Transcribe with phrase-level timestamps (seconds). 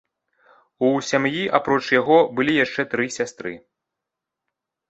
[0.87, 3.55] У сям'і, апроч яго, былі яшчэ тры сястры.